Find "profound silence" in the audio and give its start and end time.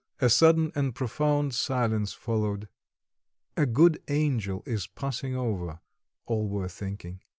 0.95-2.11